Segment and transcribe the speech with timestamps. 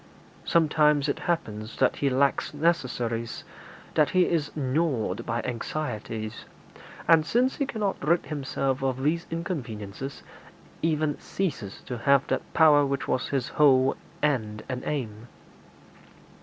[0.45, 3.43] Sometimes it happens that he lacks necessaries,
[3.93, 6.45] that he is gnawed by anxieties,
[7.07, 10.23] and, since he cannot rid himself of these inconveniences,
[10.81, 15.27] even ceases to have that power which was his whole end and aim.